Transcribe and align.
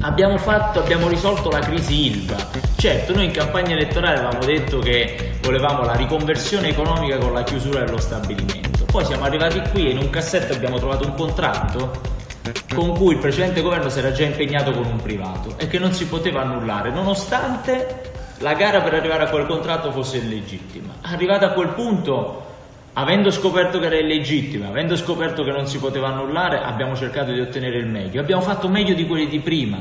Abbiamo, 0.00 0.36
fatto, 0.36 0.80
abbiamo 0.80 1.08
risolto 1.08 1.48
la 1.48 1.60
crisi 1.60 2.08
ILVA. 2.08 2.36
Certo, 2.76 3.14
noi 3.14 3.24
in 3.24 3.30
campagna 3.30 3.72
elettorale 3.72 4.18
avevamo 4.18 4.44
detto 4.44 4.78
che 4.80 5.38
volevamo 5.40 5.84
la 5.84 5.94
riconversione 5.94 6.68
economica 6.68 7.16
con 7.16 7.32
la 7.32 7.44
chiusura 7.44 7.82
dello 7.82 7.96
stabilimento. 7.96 8.84
Poi 8.84 9.06
siamo 9.06 9.24
arrivati 9.24 9.62
qui 9.70 9.86
e 9.86 9.92
in 9.92 9.98
un 9.98 10.10
cassetto 10.10 10.52
abbiamo 10.52 10.76
trovato 10.76 11.06
un 11.06 11.14
contratto 11.14 11.92
con 12.74 12.92
cui 12.92 13.14
il 13.14 13.20
precedente 13.20 13.62
governo 13.62 13.88
si 13.88 14.00
era 14.00 14.12
già 14.12 14.24
impegnato 14.24 14.72
con 14.72 14.84
un 14.84 15.00
privato 15.00 15.56
e 15.56 15.66
che 15.66 15.78
non 15.78 15.94
si 15.94 16.06
poteva 16.08 16.42
annullare, 16.42 16.90
nonostante 16.90 18.10
la 18.40 18.52
gara 18.52 18.82
per 18.82 18.92
arrivare 18.92 19.24
a 19.24 19.30
quel 19.30 19.46
contratto 19.46 19.92
fosse 19.92 20.18
illegittima. 20.18 20.96
Arrivata 21.00 21.46
a 21.46 21.52
quel 21.52 21.68
punto, 21.68 22.50
avendo 22.94 23.30
scoperto 23.30 23.78
che 23.78 23.86
era 23.86 23.98
illegittima, 23.98 24.68
avendo 24.68 24.96
scoperto 24.96 25.44
che 25.44 25.50
non 25.50 25.66
si 25.66 25.78
poteva 25.78 26.08
annullare, 26.08 26.60
abbiamo 26.62 26.94
cercato 26.94 27.32
di 27.32 27.40
ottenere 27.40 27.78
il 27.78 27.86
meglio. 27.86 28.20
Abbiamo 28.20 28.42
fatto 28.42 28.68
meglio 28.68 28.94
di 28.94 29.06
quelli 29.06 29.28
di 29.28 29.40
prima. 29.40 29.78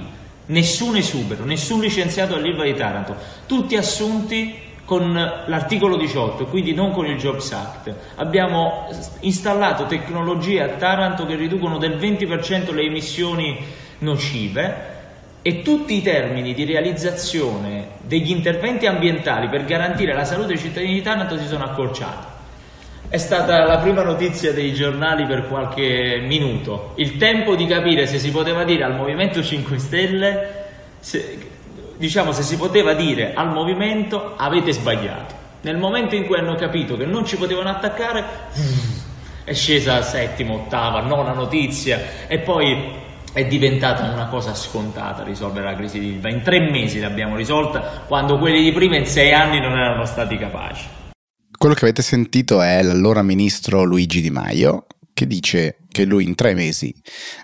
Nessun 0.48 0.96
esubero, 0.96 1.44
nessun 1.46 1.80
licenziato 1.80 2.36
all'Ilva 2.36 2.64
di 2.64 2.74
Taranto, 2.74 3.16
tutti 3.46 3.76
assunti 3.76 4.70
con 4.84 5.14
l'articolo 5.14 5.96
18, 5.96 6.48
quindi 6.48 6.74
non 6.74 6.92
con 6.92 7.05
il 7.05 7.18
Jobs 7.18 7.52
Act. 7.52 7.94
Abbiamo 8.16 8.90
installato 9.22 9.86
tecnologie 9.86 10.62
a 10.62 10.68
Taranto 10.70 11.26
che 11.26 11.36
riducono 11.36 11.78
del 11.78 11.98
20% 11.98 12.74
le 12.74 12.82
emissioni 12.82 13.58
nocive 14.00 14.90
e 15.41 15.62
tutti 15.62 15.96
i 15.96 16.02
termini 16.02 16.54
di 16.54 16.66
realizzazione 16.66 17.88
degli 18.02 18.32
interventi 18.32 18.86
ambientali 18.86 19.48
per 19.48 19.64
garantire 19.64 20.14
la 20.14 20.26
salute 20.26 20.50
dei 20.50 20.58
cittadini 20.58 20.94
di 20.96 21.02
Taranto 21.02 21.38
si 21.38 21.48
sono 21.48 21.64
accorciati. 21.64 22.30
È 23.12 23.18
stata 23.18 23.66
la 23.66 23.80
prima 23.80 24.04
notizia 24.04 24.54
dei 24.54 24.74
giornali 24.74 25.26
per 25.26 25.50
qualche 25.50 26.24
minuto. 26.26 26.94
Il 26.96 27.18
tempo 27.18 27.55
di 27.55 27.66
capire 27.66 28.08
se 28.08 28.18
si 28.18 28.32
poteva 28.32 28.63
dire 28.63 28.85
al 28.85 28.96
Movimento 28.96 29.44
5 29.44 29.77
Stelle, 29.80 30.68
se, 30.98 31.38
diciamo 31.98 32.32
se 32.32 32.41
si 32.41 32.55
poteva 32.55 32.94
dire 32.94 33.34
al 33.34 33.52
Movimento 33.52 34.35
avete 34.38 34.72
sbagliato. 34.72 35.35
Nel 35.60 35.76
momento 35.76 36.16
in 36.16 36.26
cui 36.26 36.38
hanno 36.38 36.55
capito 36.55 36.96
che 36.96 37.04
non 37.04 37.26
ci 37.26 37.35
potevano 37.35 37.68
attaccare, 37.68 38.24
è 39.44 39.54
scesa 39.54 40.02
settima, 40.04 40.54
ottava, 40.54 41.02
nona 41.02 41.34
notizia 41.34 42.00
e 42.28 42.40
poi 42.40 42.94
è 43.34 43.44
diventata 43.44 44.10
una 44.10 44.28
cosa 44.28 44.54
scontata 44.54 45.24
risolvere 45.24 45.66
la 45.66 45.76
crisi 45.76 46.00
di 46.00 46.12
Ilva. 46.12 46.30
In 46.30 46.44
tre 46.44 46.62
mesi 46.62 47.02
l'abbiamo 47.02 47.35
risolta, 47.35 48.04
quando 48.07 48.38
quelli 48.38 48.63
di 48.63 48.72
prima 48.72 48.96
in 48.96 49.05
sei 49.05 49.34
anni 49.34 49.60
non 49.60 49.74
erano 49.74 50.05
stati 50.05 50.38
capaci. 50.38 51.00
Quello 51.62 51.76
che 51.76 51.85
avete 51.85 52.01
sentito 52.01 52.59
è 52.59 52.81
l'allora 52.81 53.21
ministro 53.21 53.84
Luigi 53.84 54.20
Di 54.20 54.31
Maio 54.31 54.87
che 55.13 55.27
dice 55.27 55.77
che 55.90 56.05
lui 56.05 56.23
in 56.23 56.34
tre 56.34 56.55
mesi 56.55 56.91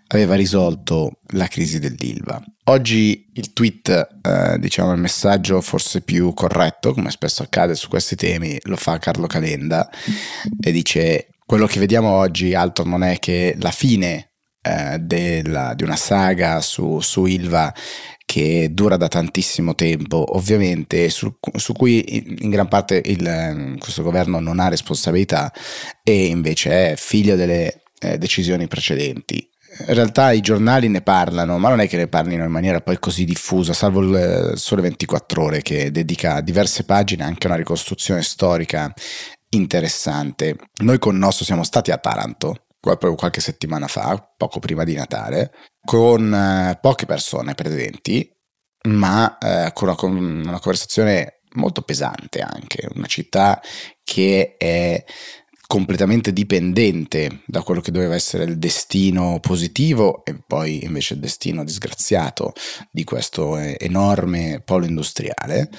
aveva 0.08 0.34
risolto 0.34 1.20
la 1.34 1.46
crisi 1.46 1.78
dell'Ilva. 1.78 2.44
Oggi 2.64 3.30
il 3.36 3.54
tweet, 3.54 4.08
eh, 4.24 4.58
diciamo 4.58 4.92
il 4.94 5.00
messaggio 5.00 5.62
forse 5.62 6.02
più 6.02 6.34
corretto, 6.34 6.96
come 6.96 7.12
spesso 7.12 7.44
accade 7.44 7.76
su 7.76 7.90
questi 7.90 8.16
temi, 8.16 8.58
lo 8.64 8.76
fa 8.76 8.98
Carlo 8.98 9.28
Calenda 9.28 9.88
e 10.62 10.72
dice 10.72 11.28
quello 11.46 11.68
che 11.68 11.78
vediamo 11.78 12.10
oggi 12.10 12.56
altro 12.56 12.86
non 12.86 13.04
è 13.04 13.20
che 13.20 13.56
la 13.60 13.70
fine 13.70 14.32
eh, 14.68 14.98
della, 15.00 15.74
di 15.76 15.84
una 15.84 15.96
saga 15.96 16.60
su, 16.60 17.00
su, 17.00 17.26
Ilva 17.26 17.72
che 18.28 18.74
dura 18.74 18.98
da 18.98 19.08
tantissimo 19.08 19.74
tempo, 19.74 20.36
ovviamente, 20.36 21.10
su, 21.10 21.34
su 21.56 21.72
cui 21.72 22.26
in 22.44 22.50
gran 22.50 22.68
parte 22.68 23.02
il, 23.06 23.78
questo 23.80 24.04
governo 24.04 24.42
non 24.42 24.60
ha 24.60 24.68
responsabilità 24.68 25.52
e 26.04 26.26
invece 26.26 26.92
è 26.92 26.96
figlio 26.98 27.38
delle 27.38 27.84
eh, 28.00 28.18
decisioni 28.18 28.68
precedenti. 28.68 29.50
In 29.88 29.94
realtà 29.94 30.34
i 30.34 30.42
giornali 30.42 30.90
ne 30.90 31.02
parlano, 31.02 31.58
ma 31.58 31.70
non 31.70 31.80
è 31.80 31.88
che 31.88 31.96
ne 31.96 32.10
parlino 32.10 32.44
in 32.44 32.52
maniera 32.52 32.82
poi 32.82 33.00
così 33.00 33.24
diffusa, 33.24 33.72
salvo 33.72 34.02
il 34.02 34.54
Sole 34.58 34.82
24 34.82 35.44
Ore 35.44 35.62
che 35.62 35.90
dedica 35.90 36.42
diverse 36.42 36.84
pagine 36.84 37.24
anche 37.24 37.48
a 37.48 37.52
una 37.52 37.60
ricostruzione 37.60 38.24
storica 38.24 38.94
interessante. 39.52 40.58
Noi 40.84 41.00
con 41.00 41.18
Nosso 41.18 41.46
siamo 41.46 41.64
stati 41.64 41.92
a 41.92 41.98
Taranto 41.98 42.66
proprio 42.80 43.16
qualche 43.16 43.42
settimana 43.42 43.88
fa, 43.88 44.34
poco 44.38 44.60
prima 44.60 44.84
di 44.84 44.96
Natale, 44.96 45.52
con 45.88 46.34
eh, 46.34 46.78
poche 46.82 47.06
persone 47.06 47.56
presenti, 47.56 48.30
ma 48.90 49.38
eh, 49.38 49.72
con, 49.72 49.88
una, 49.88 49.96
con 49.96 50.18
una 50.18 50.60
conversazione 50.60 51.44
molto 51.54 51.82
pesante 51.82 52.42
anche, 52.42 52.90
una 52.94 53.06
città 53.06 53.62
che 54.04 54.58
è 54.58 55.02
completamente 55.66 56.34
dipendente 56.34 57.42
da 57.46 57.62
quello 57.62 57.80
che 57.80 57.92
doveva 57.92 58.16
essere 58.16 58.44
il 58.44 58.58
destino 58.58 59.40
positivo 59.40 60.26
e 60.26 60.36
poi 60.46 60.84
invece 60.84 61.14
il 61.14 61.22
destino 61.22 61.64
disgraziato 61.64 62.52
di 62.92 63.06
questo 63.06 63.58
eh, 63.58 63.78
enorme 63.80 64.62
polo 64.66 64.86
industriale 64.86 65.70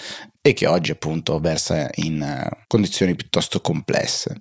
e 0.41 0.55
che 0.55 0.67
oggi 0.67 0.91
appunto 0.91 1.39
versa 1.39 1.87
in 1.97 2.23
eh, 2.23 2.65
condizioni 2.67 3.15
piuttosto 3.15 3.61
complesse. 3.61 4.41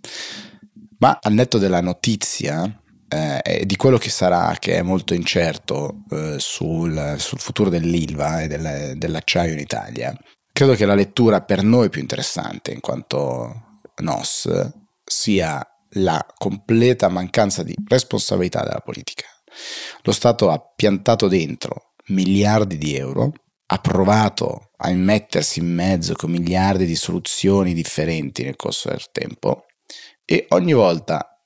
Ma 0.99 1.19
al 1.21 1.33
netto 1.33 1.57
della 1.57 1.81
notizia 1.81 2.83
eh, 3.09 3.63
di 3.65 3.75
quello 3.75 3.97
che 3.97 4.09
sarà, 4.09 4.55
che 4.59 4.75
è 4.75 4.81
molto 4.81 5.13
incerto 5.13 6.03
eh, 6.09 6.35
sul, 6.37 7.15
sul, 7.17 7.39
futuro 7.39 7.69
dell'ILVA 7.69 8.41
e 8.41 8.47
del, 8.47 8.93
dell'acciaio 8.97 9.53
in 9.53 9.59
Italia, 9.59 10.17
credo 10.51 10.73
che 10.73 10.85
la 10.85 10.95
lettura 10.95 11.41
per 11.41 11.63
noi 11.63 11.89
più 11.89 12.01
interessante 12.01 12.71
in 12.71 12.79
quanto 12.79 13.79
NOS 13.97 14.71
sia 15.03 15.65
la 15.91 16.25
completa 16.37 17.07
mancanza 17.07 17.63
di 17.63 17.75
responsabilità 17.87 18.61
della 18.63 18.81
politica. 18.81 19.25
Lo 20.03 20.11
Stato 20.11 20.49
ha 20.49 20.61
piantato 20.75 21.27
dentro 21.27 21.93
miliardi 22.07 22.77
di 22.77 22.95
euro, 22.95 23.31
ha 23.67 23.77
provato 23.79 24.71
a 24.77 24.89
immettersi 24.89 25.59
in 25.59 25.73
mezzo 25.73 26.13
con 26.13 26.31
miliardi 26.31 26.85
di 26.85 26.95
soluzioni 26.95 27.73
differenti 27.73 28.43
nel 28.43 28.55
corso 28.55 28.89
del 28.89 29.09
tempo 29.11 29.65
e 30.23 30.45
ogni 30.49 30.73
volta 30.73 31.36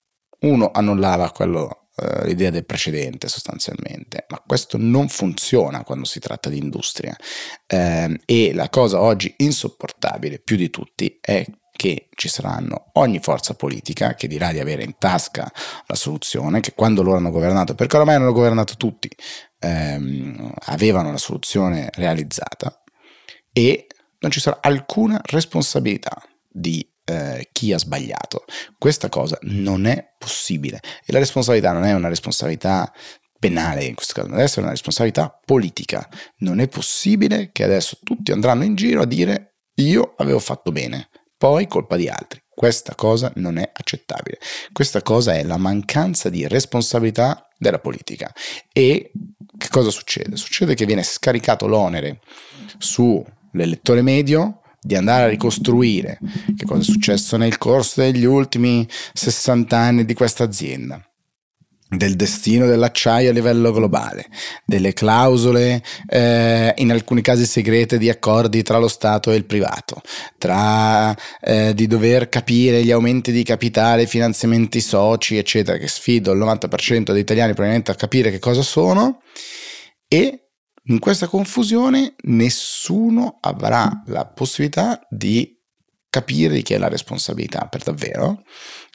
uno 0.42 0.72
annullava 0.72 1.32
quello, 1.32 1.88
eh, 1.98 2.26
l'idea 2.26 2.50
del 2.50 2.66
precedente 2.66 3.28
sostanzialmente, 3.28 4.26
ma 4.30 4.42
questo 4.46 4.78
non 4.78 5.08
funziona 5.10 5.84
quando 5.84 6.06
si 6.06 6.20
tratta 6.20 6.50
di 6.50 6.58
industria. 6.58 7.16
Eh, 7.68 8.20
e 8.26 8.54
la 8.54 8.70
cosa 8.70 9.02
oggi 9.02 9.34
insopportabile 9.38 10.40
più 10.40 10.56
di 10.56 10.70
tutti 10.70 11.18
è 11.20 11.46
che 11.72 12.10
ci 12.14 12.28
saranno 12.28 12.90
ogni 12.94 13.20
forza 13.20 13.56
politica 13.56 14.14
che 14.14 14.28
dirà 14.28 14.52
di 14.52 14.60
avere 14.60 14.84
in 14.84 14.98
tasca 15.00 15.52
la 15.88 15.96
soluzione, 15.96 16.60
che 16.60 16.74
quando 16.76 17.02
loro 17.02 17.18
hanno 17.18 17.32
governato, 17.32 17.74
perché 17.74 17.98
ormai 17.98 18.16
hanno 18.16 18.34
governato 18.34 18.76
tutti, 18.78 19.10
ehm, 19.58 20.54
avevano 20.66 21.12
la 21.12 21.18
soluzione 21.18 21.90
realizzata 21.94 22.84
e 23.52 23.88
non 24.20 24.32
ci 24.32 24.40
sarà 24.40 24.60
alcuna 24.62 25.20
responsabilità 25.24 26.22
di 26.48 26.88
eh, 27.12 27.50
chi 27.52 27.74
ha 27.74 27.78
sbagliato. 27.78 28.46
Questa 28.78 29.10
cosa 29.10 29.38
non 29.44 29.86
è 29.86 30.14
possibile 30.18 30.80
e 31.06 31.12
la 31.12 31.20
responsabilità 31.20 31.72
non 31.72 31.84
è 31.84 31.94
una 31.94 32.08
responsabilità 32.08 32.92
penale 33.40 33.86
in 33.86 33.96
questo 33.96 34.14
caso, 34.14 34.30
deve 34.30 34.44
essere 34.44 34.62
una 34.62 34.70
responsabilità 34.70 35.40
politica. 35.44 36.08
Non 36.38 36.60
è 36.60 36.68
possibile 36.68 37.50
che 37.52 37.64
adesso 37.64 37.98
tutti 38.04 38.32
andranno 38.32 38.64
in 38.64 38.76
giro 38.76 39.02
a 39.02 39.06
dire 39.06 39.56
io 39.76 40.14
avevo 40.18 40.40
fatto 40.40 40.72
bene, 40.72 41.10
poi 41.38 41.66
colpa 41.68 41.96
di 41.96 42.08
altri. 42.08 42.40
Questa 42.54 42.94
cosa 42.94 43.32
non 43.38 43.58
è 43.58 43.68
accettabile. 43.74 44.38
Questa 44.72 45.02
cosa 45.02 45.34
è 45.34 45.44
la 45.44 45.58
mancanza 45.58 46.30
di 46.30 46.48
responsabilità 46.48 47.48
della 47.58 47.80
politica. 47.80 48.32
E 48.72 49.12
che 49.58 49.68
cosa 49.70 49.90
succede? 49.90 50.36
Succede 50.36 50.76
che 50.76 50.86
viene 50.86 51.02
scaricato 51.02 51.66
l'onere 51.66 52.20
sull'elettore 52.78 54.04
medio 54.04 54.61
di 54.84 54.96
andare 54.96 55.26
a 55.26 55.28
ricostruire 55.28 56.18
che 56.58 56.66
cosa 56.66 56.82
è 56.82 56.84
successo 56.84 57.38
nel 57.38 57.60
corso 57.60 58.02
degli 58.02 58.26
ultimi 58.26 58.88
60 59.14 59.78
anni 59.78 60.06
di 60.06 60.16
questa 60.16 60.44
azienda 60.44 61.00
del 61.94 62.16
destino 62.16 62.66
dell'acciaio 62.66 63.30
a 63.30 63.34
livello 63.34 63.72
globale, 63.74 64.28
delle 64.66 64.94
clausole 64.94 65.84
eh, 66.08 66.74
in 66.78 66.90
alcuni 66.90 67.22
casi 67.22 67.46
segrete 67.46 67.98
di 67.98 68.10
accordi 68.10 68.64
tra 68.64 68.78
lo 68.78 68.88
Stato 68.88 69.30
e 69.30 69.36
il 69.36 69.44
privato, 69.44 70.02
tra 70.38 71.14
eh, 71.42 71.74
di 71.74 71.88
dover 71.88 72.30
capire 72.30 72.84
gli 72.84 72.92
aumenti 72.92 73.34
di 73.34 73.44
capitale, 73.44 74.08
finanziamenti 74.08 74.80
soci, 74.80 75.36
eccetera, 75.38 75.78
che 75.78 75.90
sfido 75.90 76.32
il 76.32 76.40
90% 76.40 77.12
degli 77.12 77.18
italiani 77.18 77.52
probabilmente 77.52 77.92
a 77.92 77.96
capire 77.96 78.32
che 78.32 78.40
cosa 78.40 78.62
sono, 78.62 79.22
e 80.08 80.51
in 80.86 81.00
questa 81.00 81.28
confusione 81.28 82.16
nessuno 82.24 83.38
avrà 83.42 84.04
la 84.08 84.26
possibilità 84.26 85.00
di 85.10 85.58
capire 86.10 86.56
di 86.56 86.62
chi 86.62 86.74
è 86.74 86.78
la 86.78 86.90
responsabilità 86.90 87.68
per 87.68 87.84
davvero 87.84 88.44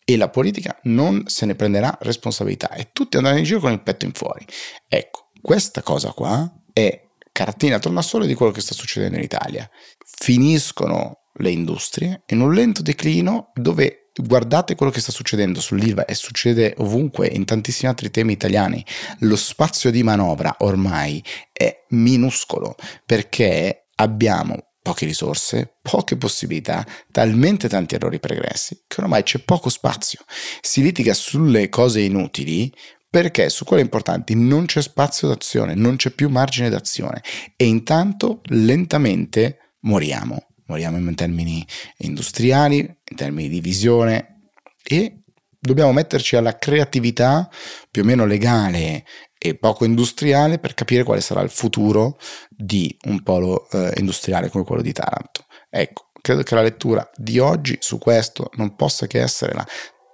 e 0.04 0.16
la 0.16 0.28
politica 0.28 0.78
non 0.84 1.24
se 1.26 1.46
ne 1.46 1.54
prenderà 1.54 1.96
responsabilità 2.02 2.70
e 2.72 2.90
tutti 2.92 3.16
andranno 3.16 3.38
in 3.38 3.44
giro 3.44 3.60
con 3.60 3.72
il 3.72 3.82
petto 3.82 4.04
in 4.04 4.12
fuori. 4.12 4.44
Ecco, 4.88 5.30
questa 5.40 5.82
cosa 5.82 6.12
qua 6.12 6.48
è 6.72 7.08
cartina 7.32 7.78
tornasole 7.78 8.26
di 8.26 8.34
quello 8.34 8.52
che 8.52 8.60
sta 8.60 8.74
succedendo 8.74 9.16
in 9.16 9.22
Italia. 9.22 9.68
Finiscono 10.04 11.30
le 11.38 11.50
industrie 11.50 12.22
in 12.26 12.40
un 12.40 12.52
lento 12.52 12.82
declino 12.82 13.50
dove 13.54 14.05
guardate 14.22 14.74
quello 14.74 14.92
che 14.92 15.00
sta 15.00 15.12
succedendo 15.12 15.60
sull'ILVA 15.60 16.04
e 16.04 16.14
succede 16.14 16.74
ovunque 16.78 17.26
in 17.28 17.44
tantissimi 17.44 17.88
altri 17.88 18.10
temi 18.10 18.32
italiani. 18.32 18.84
Lo 19.20 19.36
spazio 19.36 19.90
di 19.90 20.02
manovra 20.02 20.56
ormai 20.60 21.22
è 21.52 21.84
minuscolo 21.90 22.74
perché 23.04 23.88
abbiamo 23.96 24.70
poche 24.86 25.04
risorse, 25.04 25.78
poche 25.82 26.16
possibilità, 26.16 26.86
talmente 27.10 27.68
tanti 27.68 27.96
errori 27.96 28.20
pregressi 28.20 28.84
che 28.86 29.00
ormai 29.00 29.24
c'è 29.24 29.40
poco 29.40 29.68
spazio. 29.68 30.20
Si 30.60 30.80
litiga 30.80 31.12
sulle 31.12 31.68
cose 31.68 32.00
inutili 32.00 32.72
perché 33.10 33.48
su 33.48 33.64
quelle 33.64 33.82
importanti 33.82 34.34
non 34.34 34.66
c'è 34.66 34.82
spazio 34.82 35.26
d'azione, 35.26 35.74
non 35.74 35.96
c'è 35.96 36.10
più 36.10 36.28
margine 36.28 36.68
d'azione 36.68 37.22
e 37.56 37.64
intanto 37.64 38.42
lentamente 38.44 39.74
moriamo. 39.80 40.46
Moriamo 40.66 40.96
in 40.96 41.14
termini 41.14 41.66
industriali, 41.98 42.78
in 42.78 43.16
termini 43.16 43.48
di 43.48 43.60
visione 43.60 44.50
e 44.82 45.22
dobbiamo 45.58 45.92
metterci 45.92 46.36
alla 46.36 46.56
creatività 46.56 47.48
più 47.90 48.02
o 48.02 48.04
meno 48.04 48.24
legale 48.24 49.04
e 49.38 49.56
poco 49.56 49.84
industriale 49.84 50.58
per 50.58 50.74
capire 50.74 51.02
quale 51.02 51.20
sarà 51.20 51.40
il 51.40 51.50
futuro 51.50 52.18
di 52.48 52.96
un 53.04 53.22
polo 53.22 53.68
eh, 53.70 53.92
industriale 53.96 54.48
come 54.48 54.64
quello 54.64 54.82
di 54.82 54.92
Taranto. 54.92 55.44
Ecco, 55.68 56.10
credo 56.20 56.42
che 56.42 56.54
la 56.54 56.62
lettura 56.62 57.08
di 57.14 57.38
oggi 57.38 57.76
su 57.80 57.98
questo 57.98 58.50
non 58.54 58.74
possa 58.74 59.06
che 59.06 59.20
essere 59.20 59.52
la 59.54 59.66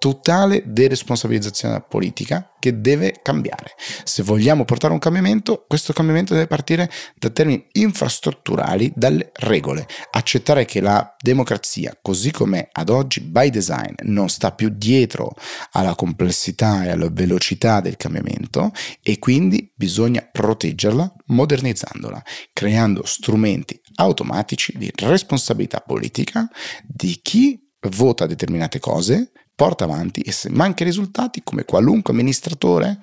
totale 0.03 0.65
deresponsabilizzazione 0.67 1.75
della 1.75 1.87
politica 1.87 2.55
che 2.59 2.81
deve 2.81 3.21
cambiare. 3.23 3.77
Se 4.03 4.25
vogliamo 4.25 4.65
portare 4.65 4.93
un 4.93 4.99
cambiamento, 4.99 5.65
questo 5.69 5.93
cambiamento 5.93 6.35
deve 6.35 6.49
partire 6.49 6.91
da 7.17 7.31
termini 7.31 7.69
infrastrutturali, 7.71 8.93
dalle 8.97 9.31
regole. 9.35 9.87
Accettare 10.11 10.65
che 10.65 10.81
la 10.81 11.15
democrazia, 11.21 11.97
così 12.03 12.33
come 12.33 12.69
ad 12.73 12.89
oggi 12.89 13.21
by 13.21 13.51
design, 13.51 13.95
non 14.03 14.29
sta 14.29 14.51
più 14.51 14.71
dietro 14.75 15.37
alla 15.71 15.95
complessità 15.95 16.83
e 16.83 16.91
alla 16.91 17.09
velocità 17.09 17.81
del 17.81 17.97
cambiamento 17.97 18.73
e 19.05 19.21
quindi 19.21 19.73
bisogna 19.73 20.29
proteggerla 20.29 21.15
modernizzandola, 21.27 22.21
creando 22.53 23.07
strumenti 23.07 23.81
automatici 23.95 24.77
di 24.77 24.91
responsabilità 24.97 25.79
politica 25.79 26.49
di 26.83 27.21
chi 27.23 27.61
vota 27.89 28.27
determinate 28.27 28.79
cose 28.79 29.31
porta 29.55 29.85
avanti 29.85 30.21
e 30.21 30.33
se 30.33 30.51
manca 30.51 30.83
i 30.83 30.87
risultati, 30.87 31.43
come 31.43 31.65
qualunque 31.65 32.13
amministratore, 32.13 33.01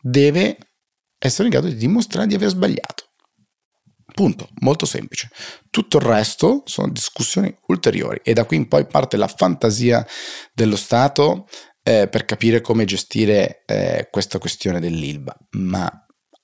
deve 0.00 0.58
essere 1.18 1.44
in 1.44 1.50
grado 1.50 1.68
di 1.68 1.76
dimostrare 1.76 2.26
di 2.26 2.34
aver 2.34 2.48
sbagliato. 2.48 3.04
Punto, 4.14 4.48
molto 4.60 4.86
semplice. 4.86 5.28
Tutto 5.70 5.96
il 5.96 6.04
resto 6.04 6.62
sono 6.66 6.88
discussioni 6.88 7.52
ulteriori 7.66 8.20
e 8.22 8.32
da 8.32 8.44
qui 8.44 8.56
in 8.56 8.68
poi 8.68 8.86
parte 8.86 9.16
la 9.16 9.26
fantasia 9.26 10.06
dello 10.52 10.76
Stato 10.76 11.48
eh, 11.82 12.06
per 12.08 12.24
capire 12.24 12.60
come 12.60 12.84
gestire 12.84 13.64
eh, 13.66 14.08
questa 14.10 14.38
questione 14.38 14.78
dell'ILBA, 14.78 15.36
ma 15.52 15.90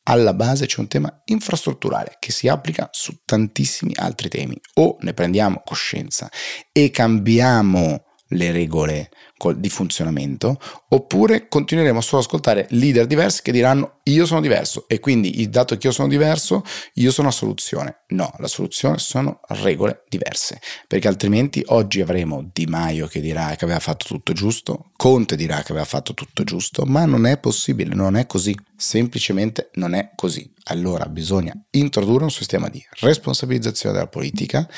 alla 0.04 0.34
base 0.34 0.66
c'è 0.66 0.80
un 0.80 0.88
tema 0.88 1.22
infrastrutturale 1.26 2.16
che 2.18 2.32
si 2.32 2.48
applica 2.48 2.88
su 2.90 3.20
tantissimi 3.24 3.92
altri 3.94 4.28
temi. 4.28 4.58
O 4.74 4.96
ne 5.00 5.14
prendiamo 5.14 5.62
coscienza 5.64 6.28
e 6.72 6.90
cambiamo 6.90 8.04
le 8.28 8.50
regole 8.50 9.10
di 9.54 9.68
funzionamento, 9.70 10.60
oppure 10.88 11.48
continueremo 11.48 12.00
solo 12.00 12.20
ad 12.20 12.26
ascoltare 12.26 12.66
leader 12.70 13.06
diversi 13.06 13.42
che 13.42 13.52
diranno 13.52 14.00
io 14.04 14.26
sono 14.26 14.40
diverso 14.40 14.84
e 14.88 14.98
quindi 15.00 15.48
dato 15.48 15.76
che 15.76 15.86
io 15.86 15.92
sono 15.92 16.08
diverso, 16.08 16.62
io 16.94 17.10
sono 17.10 17.28
la 17.28 17.32
soluzione. 17.32 18.00
No, 18.08 18.32
la 18.38 18.48
soluzione 18.48 18.98
sono 18.98 19.40
regole 19.48 20.04
diverse, 20.08 20.60
perché 20.86 21.08
altrimenti 21.08 21.62
oggi 21.68 22.00
avremo 22.00 22.48
Di 22.52 22.66
Maio 22.66 23.06
che 23.06 23.20
dirà 23.20 23.54
che 23.56 23.64
aveva 23.64 23.80
fatto 23.80 24.06
tutto 24.06 24.32
giusto, 24.32 24.90
Conte 24.96 25.36
dirà 25.36 25.62
che 25.62 25.72
aveva 25.72 25.86
fatto 25.86 26.12
tutto 26.12 26.44
giusto, 26.44 26.84
ma 26.84 27.04
non 27.04 27.26
è 27.26 27.38
possibile, 27.38 27.94
non 27.94 28.16
è 28.16 28.26
così, 28.26 28.54
semplicemente 28.76 29.70
non 29.74 29.94
è 29.94 30.10
così. 30.14 30.52
Allora 30.64 31.06
bisogna 31.06 31.54
introdurre 31.70 32.24
un 32.24 32.30
sistema 32.30 32.68
di 32.68 32.84
responsabilizzazione 33.00 33.94
della 33.94 34.08
politica, 34.08 34.68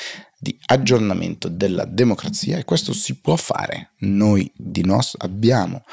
di 0.43 0.57
aggiornamento 0.65 1.47
della 1.47 1.85
democrazia 1.85 2.57
e 2.57 2.65
questo 2.65 2.93
si 2.93 3.19
può 3.19 3.35
fare. 3.37 3.91
Noi 3.99 4.51
di 4.53 4.83
NOS 4.83 5.15
abbiamo 5.19 5.83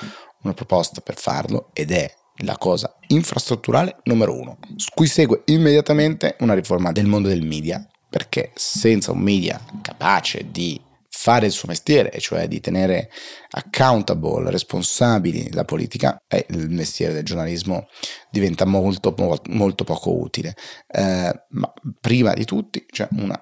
una 0.43 0.55
proposta 0.55 1.01
per 1.01 1.17
farlo 1.17 1.71
ed 1.73 1.91
è 1.91 2.13
la 2.43 2.57
cosa 2.57 2.97
infrastrutturale 3.09 3.99
numero 4.05 4.39
uno, 4.39 4.59
su 4.77 4.89
cui 4.95 5.07
segue 5.07 5.43
immediatamente 5.47 6.37
una 6.41 6.55
riforma 6.55 6.93
del 6.93 7.07
mondo 7.07 7.29
del 7.29 7.43
media, 7.43 7.87
perché 8.09 8.53
senza 8.55 9.13
un 9.13 9.19
media 9.19 9.61
capace 9.83 10.51
di 10.51 10.81
fare 11.21 11.47
il 11.47 11.53
suo 11.53 11.69
mestiere, 11.69 12.19
cioè 12.19 12.49
di 12.49 12.61
tenere 12.61 13.11
accountable, 13.51 14.51
responsabili 14.51 15.53
la 15.53 15.65
politica, 15.65 16.17
eh, 16.27 16.47
il 16.49 16.71
mestiere 16.71 17.13
del 17.13 17.25
giornalismo 17.25 17.89
diventa 18.31 18.65
molto, 18.65 19.15
molto 19.49 19.85
poco 19.85 20.19
utile. 20.19 20.57
Eh, 20.87 21.45
ma 21.51 21.73
prima 22.01 22.33
di 22.33 22.45
tutti 22.45 22.87
c'è 22.87 23.07
un 23.13 23.39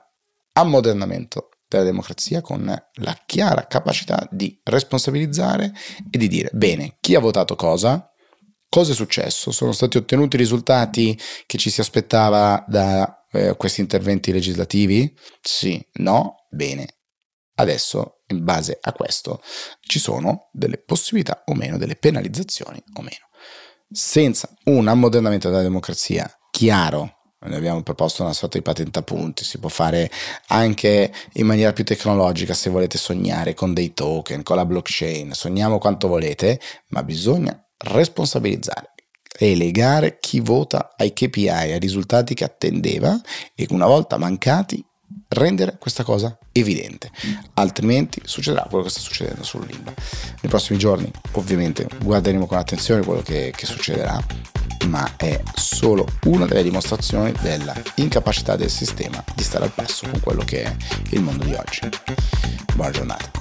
ammodernamento 0.54 1.50
della 1.68 1.84
democrazia 1.84 2.40
con 2.40 2.64
la 2.64 3.22
chiara 3.26 3.66
capacità 3.66 4.26
di 4.30 4.58
responsabilizzare 4.64 5.72
e 6.10 6.18
di 6.18 6.28
dire 6.28 6.50
bene, 6.52 6.96
chi 7.00 7.14
ha 7.14 7.20
votato 7.20 7.54
cosa, 7.54 8.10
cosa 8.68 8.92
è 8.92 8.94
successo, 8.94 9.50
sono 9.50 9.72
stati 9.72 9.98
ottenuti 9.98 10.36
i 10.36 10.40
risultati 10.40 11.18
che 11.46 11.58
ci 11.58 11.70
si 11.70 11.80
aspettava 11.80 12.64
da 12.66 13.26
eh, 13.30 13.54
questi 13.56 13.80
interventi 13.80 14.32
legislativi? 14.32 15.14
Sì, 15.40 15.84
no, 15.94 16.46
bene. 16.50 16.94
Adesso, 17.56 18.22
in 18.28 18.44
base 18.44 18.78
a 18.80 18.92
questo, 18.92 19.42
ci 19.80 19.98
sono 19.98 20.48
delle 20.52 20.78
possibilità 20.78 21.42
o 21.46 21.54
meno, 21.54 21.76
delle 21.76 21.96
penalizzazioni 21.96 22.82
o 22.94 23.02
meno. 23.02 23.26
Senza 23.90 24.48
un 24.64 24.86
ammodernamento 24.86 25.48
della 25.48 25.62
democrazia 25.62 26.30
chiaro 26.50 27.17
noi 27.46 27.56
abbiamo 27.56 27.82
proposto 27.82 28.22
una 28.22 28.32
sorta 28.32 28.58
di 28.58 28.64
patente 28.64 28.98
a 28.98 29.02
punti, 29.02 29.44
si 29.44 29.58
può 29.58 29.68
fare 29.68 30.10
anche 30.48 31.12
in 31.34 31.46
maniera 31.46 31.72
più 31.72 31.84
tecnologica 31.84 32.52
se 32.52 32.68
volete 32.68 32.98
sognare 32.98 33.54
con 33.54 33.74
dei 33.74 33.94
token, 33.94 34.42
con 34.42 34.56
la 34.56 34.66
blockchain, 34.66 35.32
sogniamo 35.32 35.78
quanto 35.78 36.08
volete, 36.08 36.60
ma 36.88 37.02
bisogna 37.04 37.56
responsabilizzare 37.76 38.94
e 39.38 39.54
legare 39.54 40.18
chi 40.18 40.40
vota 40.40 40.94
ai 40.96 41.12
KPI, 41.12 41.48
ai 41.48 41.78
risultati 41.78 42.34
che 42.34 42.44
attendeva 42.44 43.20
e 43.54 43.66
una 43.70 43.86
volta 43.86 44.16
mancati 44.16 44.84
rendere 45.28 45.76
questa 45.78 46.02
cosa 46.02 46.36
evidente, 46.52 47.10
altrimenti 47.54 48.20
succederà 48.24 48.66
quello 48.68 48.84
che 48.84 48.90
sta 48.90 49.00
succedendo 49.00 49.44
sull'ILVA. 49.44 49.92
Nei 50.40 50.50
prossimi 50.50 50.78
giorni 50.78 51.10
ovviamente 51.32 51.86
guarderemo 52.02 52.46
con 52.46 52.58
attenzione 52.58 53.04
quello 53.04 53.22
che, 53.22 53.52
che 53.54 53.66
succederà 53.66 54.22
ma 54.86 55.16
è 55.16 55.42
solo 55.54 56.06
una 56.24 56.46
delle 56.46 56.62
dimostrazioni 56.62 57.32
della 57.42 57.74
incapacità 57.96 58.56
del 58.56 58.70
sistema 58.70 59.22
di 59.34 59.42
stare 59.42 59.64
al 59.64 59.72
passo 59.72 60.08
con 60.08 60.20
quello 60.20 60.44
che 60.44 60.62
è 60.62 60.76
il 61.10 61.20
mondo 61.20 61.44
di 61.44 61.54
oggi. 61.54 61.80
Buona 62.74 62.90
giornata. 62.90 63.37